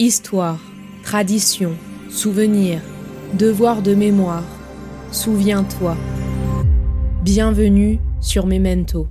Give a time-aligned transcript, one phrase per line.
[0.00, 0.58] Histoire,
[1.04, 1.78] tradition,
[2.10, 2.82] souvenir,
[3.34, 4.42] devoir de mémoire.
[5.12, 5.96] Souviens-toi.
[7.22, 9.06] Bienvenue sur Memento.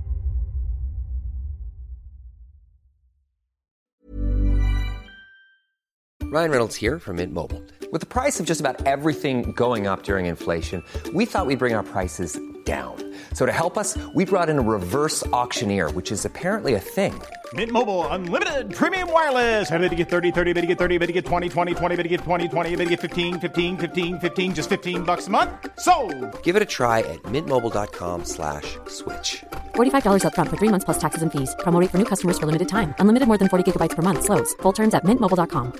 [6.22, 7.62] Ryan Reynolds here from Mint Mobile.
[7.90, 10.82] With the price of just about everything going up during inflation,
[11.14, 12.96] we thought we'd bring our prices down.
[13.32, 17.14] So to help us, we brought in a reverse auctioneer, which is apparently a thing.
[17.54, 19.70] Mint Mobile unlimited premium wireless.
[19.70, 21.96] Ready to get 30, 30, bit to get 30, bit to get 20, 20, 20,
[21.96, 25.26] bit to get 20, 20, bit to get 15, 15, 15, 15 just 15 bucks
[25.26, 25.50] a month.
[25.78, 25.94] So,
[26.42, 29.44] Give it a try at mintmobile.com slash switch.
[29.74, 31.54] $45 upfront for three months plus taxes and fees.
[31.60, 32.94] Promo for new customers for limited time.
[32.98, 34.24] Unlimited more than 40 gigabytes per month.
[34.24, 34.54] Slows.
[34.62, 35.72] Full terms at mintmobile.com.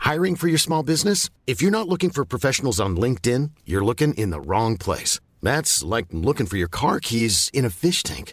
[0.00, 1.30] Hiring for your small business?
[1.46, 5.20] If you're not looking for professionals on LinkedIn, you're looking in the wrong place.
[5.42, 8.32] That's like looking for your car keys in a fish tank.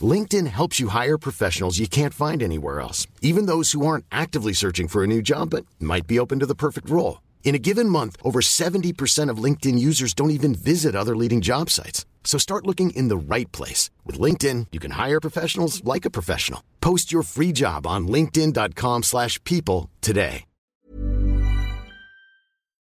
[0.00, 4.52] LinkedIn helps you hire professionals you can't find anywhere else, even those who aren't actively
[4.52, 7.20] searching for a new job but might be open to the perfect role.
[7.42, 11.68] In a given month, over 70% of LinkedIn users don't even visit other leading job
[11.68, 12.06] sites.
[12.22, 13.90] So start looking in the right place.
[14.06, 16.62] With LinkedIn, you can hire professionals like a professional.
[16.80, 20.44] Post your free job on linkedin.com/people slash people today.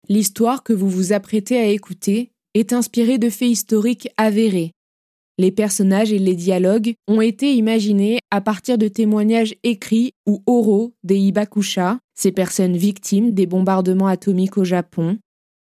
[0.09, 4.71] L'histoire que vous vous apprêtez à écouter est inspirée de faits historiques avérés.
[5.39, 10.93] Les personnages et les dialogues ont été imaginés à partir de témoignages écrits ou oraux
[11.03, 15.19] des Hibakusha, ces personnes victimes des bombardements atomiques au Japon,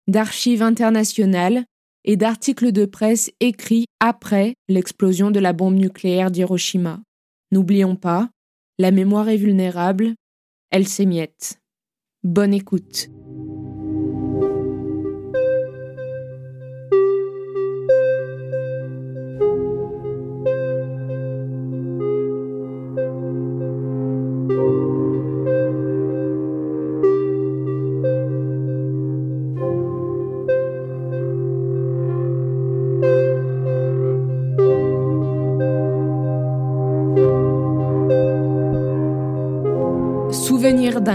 [0.07, 1.63] d'archives internationales
[2.03, 7.01] et d'articles de presse écrits après l'explosion de la bombe nucléaire d'Hiroshima.
[7.51, 8.29] N'oublions pas,
[8.77, 10.15] la mémoire est vulnérable,
[10.69, 11.59] elle s'émiette.
[12.23, 13.09] Bonne écoute.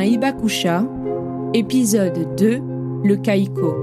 [0.07, 0.85] Hibakusha,
[1.53, 2.63] épisode 2,
[3.03, 3.75] le Kaiko.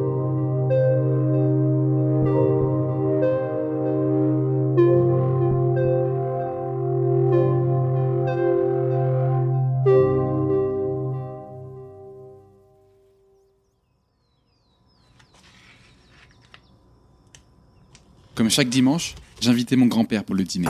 [18.34, 20.70] Comme chaque dimanche, j'invitais mon grand-père pour le dîner.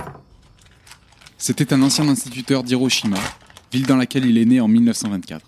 [1.37, 3.17] C'était un ancien instituteur d'Hiroshima,
[3.73, 5.43] ville dans laquelle il est né en 1924.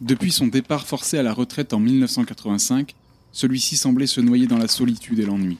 [0.00, 2.94] Depuis son départ forcé à la retraite en 1985,
[3.32, 5.58] celui-ci semblait se noyer dans la solitude et l'ennui.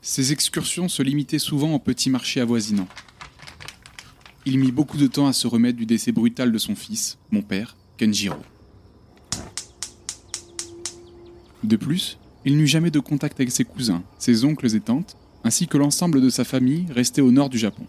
[0.00, 2.86] Ses excursions se limitaient souvent aux petits marchés avoisinants.
[4.46, 7.42] Il mit beaucoup de temps à se remettre du décès brutal de son fils, mon
[7.42, 8.38] père, Kenjiro.
[11.64, 15.66] De plus, il n'eut jamais de contact avec ses cousins, ses oncles et tantes, ainsi
[15.66, 17.86] que l'ensemble de sa famille restait au nord du Japon.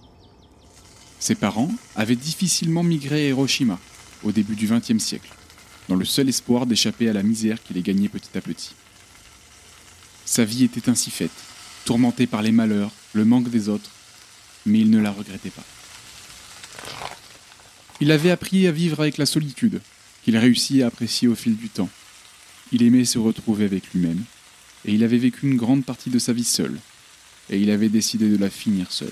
[1.19, 3.77] Ses parents avaient difficilement migré à Hiroshima
[4.23, 5.29] au début du XXe siècle,
[5.89, 8.71] dans le seul espoir d'échapper à la misère qui les gagnait petit à petit.
[10.25, 11.31] Sa vie était ainsi faite,
[11.85, 13.91] tourmentée par les malheurs, le manque des autres,
[14.65, 15.63] mais il ne la regrettait pas.
[17.99, 19.81] Il avait appris à vivre avec la solitude,
[20.23, 21.89] qu'il réussit à apprécier au fil du temps.
[22.71, 24.23] Il aimait se retrouver avec lui-même,
[24.85, 26.79] et il avait vécu une grande partie de sa vie seul,
[27.49, 29.11] et il avait décidé de la finir seul.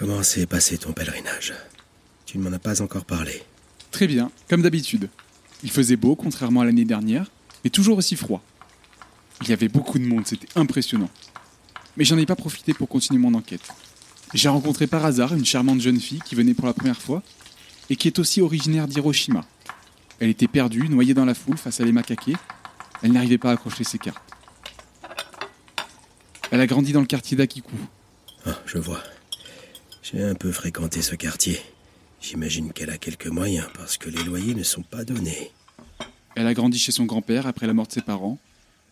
[0.00, 1.52] Comment s'est passé ton pèlerinage?
[2.24, 3.42] Tu ne m'en as pas encore parlé.
[3.90, 5.10] Très bien, comme d'habitude.
[5.62, 7.30] Il faisait beau, contrairement à l'année dernière,
[7.62, 8.42] mais toujours aussi froid.
[9.42, 11.10] Il y avait beaucoup de monde, c'était impressionnant.
[11.98, 13.68] Mais j'en ai pas profité pour continuer mon enquête.
[14.32, 17.22] J'ai rencontré par hasard une charmante jeune fille qui venait pour la première fois
[17.90, 19.44] et qui est aussi originaire d'Hiroshima.
[20.18, 22.36] Elle était perdue, noyée dans la foule face à les macaqués.
[23.02, 24.22] Elle n'arrivait pas à accrocher ses cartes.
[26.50, 27.76] Elle a grandi dans le quartier d'Akiku.
[28.46, 29.02] Ah, je vois.
[30.02, 31.60] J'ai un peu fréquenté ce quartier.
[32.20, 35.52] J'imagine qu'elle a quelques moyens parce que les loyers ne sont pas donnés.
[36.36, 38.38] Elle a grandi chez son grand-père après la mort de ses parents,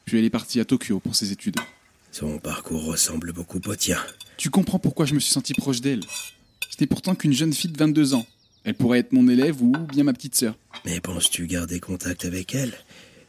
[0.05, 1.57] puis elle est partie à Tokyo pour ses études.
[2.13, 3.99] Son parcours ressemble beaucoup au tien.
[4.37, 6.01] Tu comprends pourquoi je me suis senti proche d'elle.
[6.71, 8.27] C'était pourtant qu'une jeune fille de 22 ans.
[8.65, 10.57] Elle pourrait être mon élève ou bien ma petite sœur.
[10.85, 12.75] Mais penses-tu garder contact avec elle?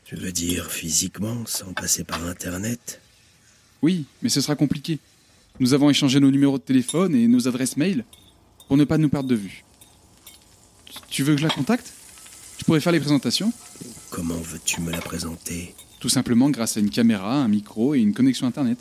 [0.05, 2.99] Je veux dire physiquement, sans passer par Internet?
[3.81, 4.99] Oui, mais ce sera compliqué.
[5.59, 8.05] Nous avons échangé nos numéros de téléphone et nos adresses mail
[8.67, 9.63] pour ne pas nous perdre de vue.
[11.09, 11.91] Tu- veux que je la contacte?
[12.59, 13.51] Je pourrais faire les présentations,
[14.09, 15.73] Comment veux-tu me la présenter?
[15.99, 18.79] Tout simplement grâce à une caméra, un micro et une connexion internet.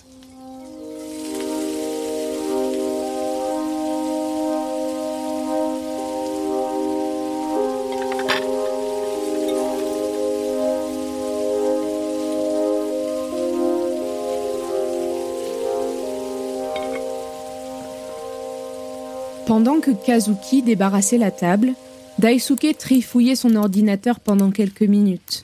[19.49, 21.73] Pendant que Kazuki débarrassait la table,
[22.19, 25.43] Daisuke trifouillait son ordinateur pendant quelques minutes.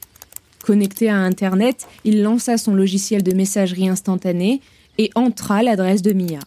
[0.63, 4.61] Connecté à Internet, il lança son logiciel de messagerie instantanée
[4.99, 6.41] et entra l'adresse de Mia.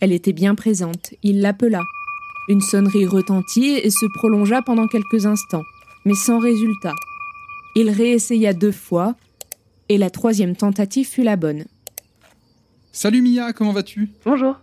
[0.00, 1.82] Elle était bien présente, il l'appela.
[2.48, 5.64] Une sonnerie retentit et se prolongea pendant quelques instants,
[6.06, 6.94] mais sans résultat.
[7.76, 9.16] Il réessaya deux fois,
[9.90, 11.66] et la troisième tentative fut la bonne.
[12.90, 14.08] Salut Mia, comment vas-tu?
[14.24, 14.56] Bonjour.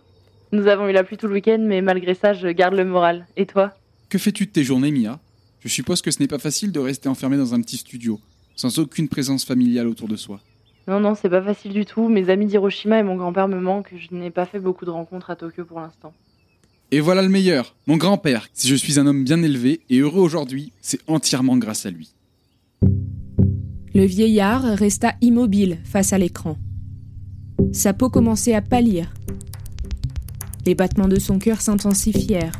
[0.52, 3.26] Nous avons eu la pluie tout le week-end, mais malgré ça, je garde le moral.
[3.36, 3.72] Et toi?
[4.08, 5.20] Que fais-tu de tes journées, Mia?
[5.60, 8.18] Je suppose que ce n'est pas facile de rester enfermé dans un petit studio,
[8.56, 10.40] sans aucune présence familiale autour de soi.
[10.88, 12.08] Non, non, c'est pas facile du tout.
[12.08, 13.94] Mes amis d'Hiroshima et mon grand-père me manquent.
[13.96, 16.12] Je n'ai pas fait beaucoup de rencontres à Tokyo pour l'instant.
[16.90, 18.48] Et voilà le meilleur, mon grand-père.
[18.52, 22.12] Si je suis un homme bien élevé et heureux aujourd'hui, c'est entièrement grâce à lui.
[23.94, 26.56] Le vieillard resta immobile face à l'écran.
[27.72, 29.12] Sa peau commençait à pâlir.
[30.66, 32.52] Les battements de son cœur s'intensifièrent.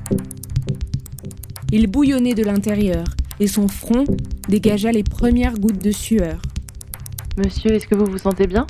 [1.73, 3.05] Il bouillonnait de l'intérieur
[3.39, 4.05] et son front
[4.49, 6.43] dégagea les premières gouttes de sueur.
[7.37, 8.67] Monsieur, est-ce que vous vous sentez bien?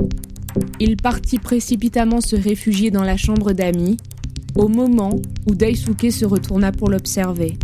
[0.79, 3.97] Il partit précipitamment se réfugier dans la chambre d'amis
[4.55, 5.17] au moment
[5.49, 7.57] où Daisuke se retourna pour l'observer.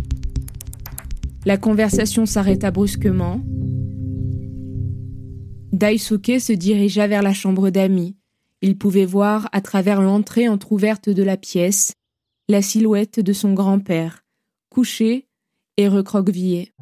[1.45, 3.39] La conversation s'arrêta brusquement.
[5.71, 8.16] Daisuke se dirigea vers la chambre d'amis.
[8.63, 11.93] Il pouvait voir, à travers l'entrée entr'ouverte de la pièce,
[12.49, 14.23] la silhouette de son grand-père,
[14.69, 15.27] couché
[15.77, 16.73] et recroquevillé.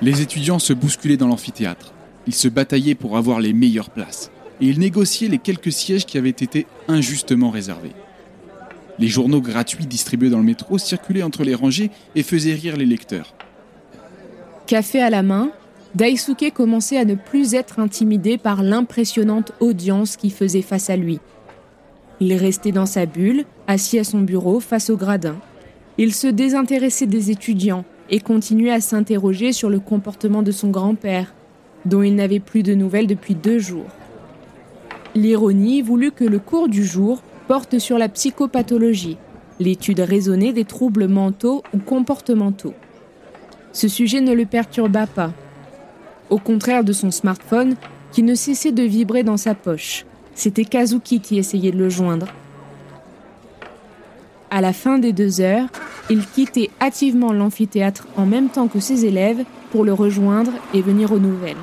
[0.00, 1.94] Les étudiants se bousculaient dans l'amphithéâtre.
[2.26, 4.32] Ils se bataillaient pour avoir les meilleures places.
[4.60, 7.92] Et ils négociaient les quelques sièges qui avaient été injustement réservés.
[9.02, 12.86] Les journaux gratuits distribués dans le métro circulaient entre les rangées et faisaient rire les
[12.86, 13.34] lecteurs.
[14.68, 15.50] Café à la main,
[15.96, 21.18] Daisuke commençait à ne plus être intimidé par l'impressionnante audience qui faisait face à lui.
[22.20, 25.34] Il restait dans sa bulle, assis à son bureau face au gradin.
[25.98, 31.34] Il se désintéressait des étudiants et continuait à s'interroger sur le comportement de son grand-père,
[31.86, 33.90] dont il n'avait plus de nouvelles depuis deux jours.
[35.16, 37.20] L'ironie voulut que le cours du jour
[37.52, 39.18] porte sur la psychopathologie,
[39.60, 42.72] l'étude raisonnée des troubles mentaux ou comportementaux.
[43.74, 45.34] Ce sujet ne le perturba pas.
[46.30, 47.76] Au contraire de son smartphone,
[48.10, 50.06] qui ne cessait de vibrer dans sa poche.
[50.34, 52.28] C'était Kazuki qui essayait de le joindre.
[54.50, 55.68] À la fin des deux heures,
[56.08, 61.12] il quittait hâtivement l'amphithéâtre en même temps que ses élèves pour le rejoindre et venir
[61.12, 61.56] aux nouvelles.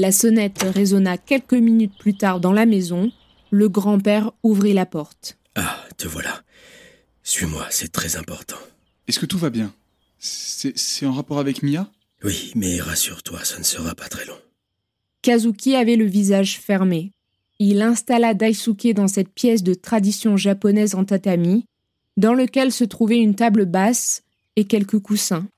[0.00, 3.10] La sonnette résonna quelques minutes plus tard dans la maison.
[3.50, 5.38] Le grand-père ouvrit la porte.
[5.56, 6.42] Ah, te voilà.
[7.24, 8.58] Suis-moi, c'est très important.
[9.08, 9.74] Est-ce que tout va bien?
[10.20, 11.90] C'est en rapport avec Mia?
[12.22, 14.38] Oui, mais rassure-toi, ça ne sera pas très long.
[15.22, 17.10] Kazuki avait le visage fermé.
[17.58, 21.64] Il installa Daisuke dans cette pièce de tradition japonaise en tatami,
[22.16, 24.22] dans lequel se trouvait une table basse
[24.54, 25.48] et quelques coussins.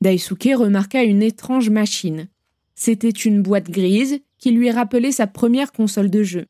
[0.00, 2.28] Daisuke remarqua une étrange machine.
[2.76, 6.46] C'était une boîte grise qui lui rappelait sa première console de jeu.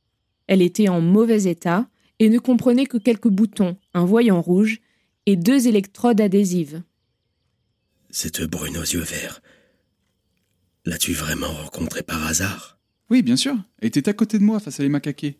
[0.48, 4.80] Elle était en mauvais état et ne comprenait que quelques boutons, un voyant rouge
[5.26, 6.82] et deux électrodes adhésives.
[8.10, 9.40] Cette brune aux yeux verts,
[10.84, 12.78] l'as-tu vraiment rencontrée par hasard?
[13.08, 13.56] Oui, bien sûr.
[13.80, 15.38] Elle était à côté de moi face à les macaqués.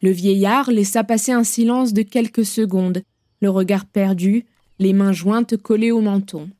[0.00, 3.02] Le vieillard laissa passer un silence de quelques secondes,
[3.40, 4.46] le regard perdu,
[4.78, 6.50] les mains jointes collées au menton.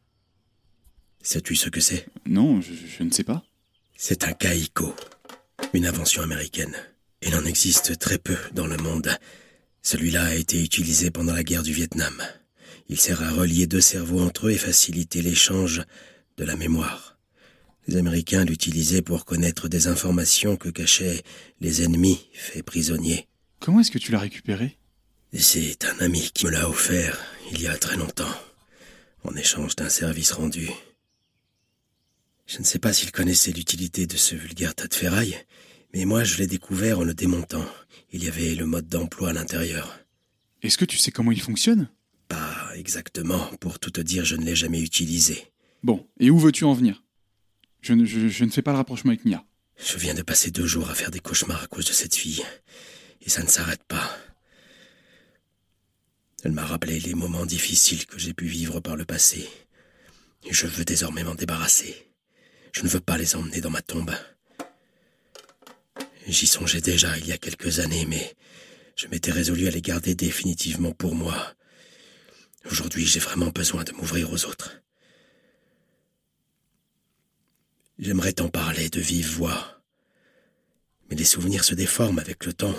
[1.22, 2.06] Sais-tu ce que c'est?
[2.26, 3.44] Non, je, je, ne sais pas.
[3.96, 4.94] C'est un kaiko,
[5.72, 6.74] une invention américaine.
[7.22, 9.16] Il en existe très peu dans le monde.
[9.82, 12.20] Celui-là a été utilisé pendant la guerre du Vietnam.
[12.88, 15.82] Il sert à relier deux cerveaux entre eux et faciliter l'échange
[16.36, 17.16] de la mémoire.
[17.86, 21.22] Les Américains l'utilisaient pour connaître des informations que cachaient
[21.60, 23.28] les ennemis faits prisonniers.
[23.60, 24.76] Comment est-ce que tu l'as récupéré?
[25.32, 27.18] C'est un ami qui me l'a offert
[27.52, 28.34] il y a très longtemps,
[29.24, 30.68] en échange d'un service rendu.
[32.52, 35.38] Je ne sais pas s'il connaissait l'utilité de ce vulgaire tas de ferraille,
[35.94, 37.64] mais moi je l'ai découvert en le démontant.
[38.10, 39.98] Il y avait le mode d'emploi à l'intérieur.
[40.60, 41.88] Est-ce que tu sais comment il fonctionne?
[42.28, 43.38] Pas exactement.
[43.58, 45.50] Pour tout te dire, je ne l'ai jamais utilisé.
[45.82, 47.02] Bon, et où veux-tu en venir?
[47.80, 49.42] Je ne, je, je ne fais pas le rapprochement avec Mia.
[49.78, 52.44] Je viens de passer deux jours à faire des cauchemars à cause de cette fille.
[53.22, 54.14] Et ça ne s'arrête pas.
[56.44, 59.48] Elle m'a rappelé les moments difficiles que j'ai pu vivre par le passé.
[60.44, 62.11] Et je veux désormais m'en débarrasser.
[62.72, 64.12] Je ne veux pas les emmener dans ma tombe.
[66.26, 68.34] J'y songeais déjà il y a quelques années, mais
[68.96, 71.54] je m'étais résolu à les garder définitivement pour moi.
[72.70, 74.80] Aujourd'hui, j'ai vraiment besoin de m'ouvrir aux autres.
[77.98, 79.82] J'aimerais t'en parler de vive voix.
[81.10, 82.78] Mais les souvenirs se déforment avec le temps,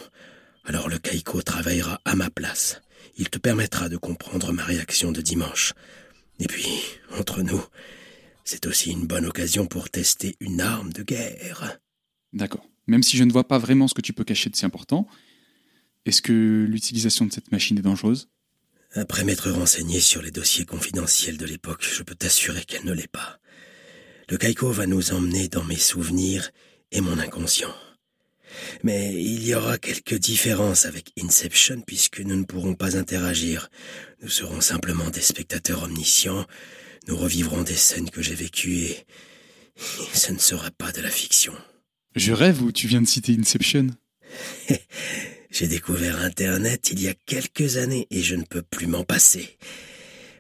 [0.66, 2.82] alors le Kaiko travaillera à ma place.
[3.18, 5.74] Il te permettra de comprendre ma réaction de dimanche.
[6.40, 6.68] Et puis,
[7.18, 7.64] entre nous,
[8.44, 11.80] c'est aussi une bonne occasion pour tester une arme de guerre.
[12.34, 12.68] D'accord.
[12.88, 15.08] Même si je ne vois pas vraiment ce que tu peux cacher de si important,
[16.06, 18.30] est-ce que l'utilisation de cette machine est dangereuse?
[18.96, 23.08] Après m'être renseigné sur les dossiers confidentiels de l'époque, je peux t'assurer qu'elle ne l'est
[23.08, 23.40] pas.
[24.30, 26.52] Le Kaiko va nous emmener dans mes souvenirs
[26.92, 27.74] et mon inconscient.
[28.84, 33.70] Mais il y aura quelques différences avec Inception puisque nous ne pourrons pas interagir.
[34.22, 36.46] Nous serons simplement des spectateurs omniscients.
[37.08, 39.06] Nous revivrons des scènes que j'ai vécues et
[40.14, 41.54] ce ne sera pas de la fiction.
[42.16, 43.88] Je rêve ou tu viens de citer Inception
[45.52, 49.58] J'ai découvert Internet il y a quelques années et je ne peux plus m'en passer.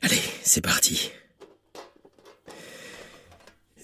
[0.01, 1.11] Allez, c'est parti.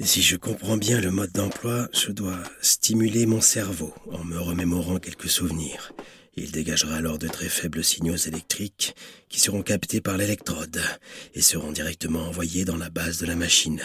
[0.02, 4.98] Si je comprends bien le mode d'emploi, je dois stimuler mon cerveau en me remémorant
[4.98, 5.92] quelques souvenirs.
[6.42, 8.96] Il dégagera alors de très faibles signaux électriques
[9.28, 10.82] qui seront captés par l'électrode
[11.34, 13.82] et seront directement envoyés dans la base de la machine.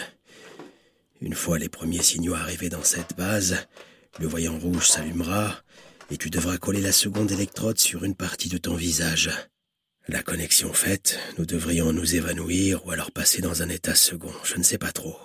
[1.19, 3.57] Une fois les premiers signaux arrivés dans cette base,
[4.21, 5.63] le voyant rouge s'allumera
[6.09, 9.31] et tu devras coller la seconde électrode sur une partie de ton visage.
[10.07, 14.55] La connexion faite, nous devrions nous évanouir ou alors passer dans un état second, je
[14.55, 15.17] ne sais pas trop.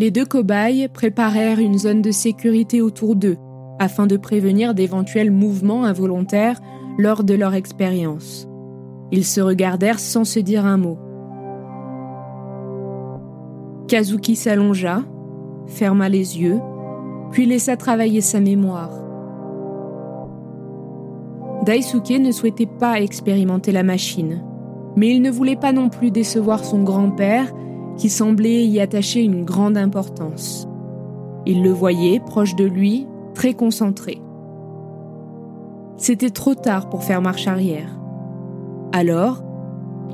[0.00, 3.36] Les deux cobayes préparèrent une zone de sécurité autour d'eux
[3.78, 6.58] afin de prévenir d'éventuels mouvements involontaires
[6.96, 8.48] lors de leur expérience.
[9.12, 10.96] Ils se regardèrent sans se dire un mot.
[13.88, 15.02] Kazuki s'allongea,
[15.66, 16.60] ferma les yeux,
[17.30, 18.94] puis laissa travailler sa mémoire.
[21.66, 24.42] Daisuke ne souhaitait pas expérimenter la machine,
[24.96, 27.52] mais il ne voulait pas non plus décevoir son grand-père
[28.00, 30.66] qui semblait y attacher une grande importance.
[31.44, 34.22] Il le voyait, proche de lui, très concentré.
[35.98, 38.00] C'était trop tard pour faire marche arrière.
[38.92, 39.44] Alors,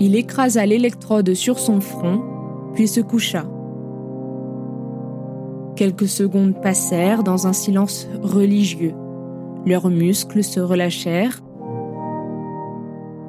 [0.01, 2.23] il écrasa l'électrode sur son front,
[2.75, 3.45] puis se coucha.
[5.77, 8.95] Quelques secondes passèrent dans un silence religieux.
[9.65, 11.41] Leurs muscles se relâchèrent.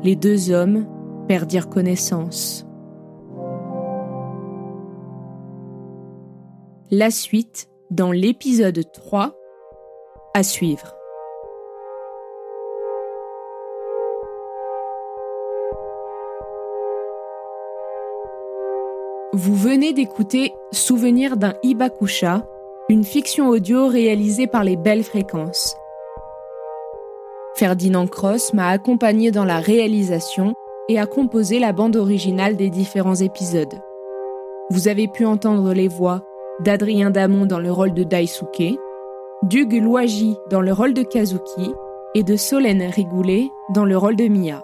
[0.04, 0.88] Les deux hommes
[1.28, 2.67] perdirent connaissance.
[6.90, 9.36] La suite dans l'épisode 3
[10.34, 10.96] à suivre.
[19.34, 22.48] Vous venez d'écouter Souvenir d'un Ibakusha,
[22.88, 25.76] une fiction audio réalisée par les Belles Fréquences.
[27.56, 30.54] Ferdinand Cross m'a accompagné dans la réalisation
[30.88, 33.82] et a composé la bande originale des différents épisodes.
[34.70, 36.27] Vous avez pu entendre les voix
[36.60, 38.78] d'Adrien Damon dans le rôle de Daisuke,
[39.44, 41.74] d'Hugues Loigi dans le rôle de Kazuki
[42.16, 44.64] et de Solène Rigoulet dans le rôle de Mia.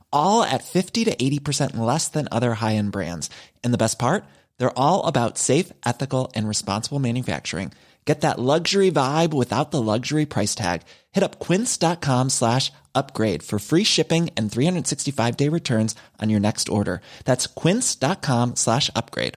[0.13, 3.29] all at 50 to 80% less than other high end brands.
[3.63, 4.23] And the best part?
[4.57, 7.73] They're all about safe, ethical, and responsible manufacturing.
[8.05, 10.81] Get that luxury vibe without the luxury price tag.
[11.11, 16.67] Hit up quince.com slash upgrade for free shipping and 365 day returns on your next
[16.67, 17.01] order.
[17.25, 19.35] That's quince.com slash upgrade.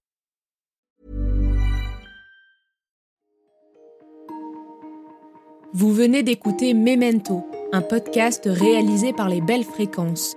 [5.77, 10.37] Vous venez d'écouter Memento, un podcast réalisé par les Belles Fréquences.